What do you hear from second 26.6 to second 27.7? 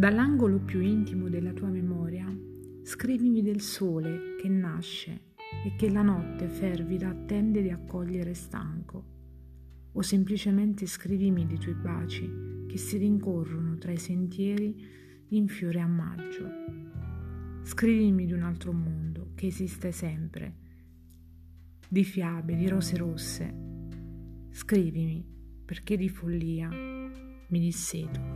mi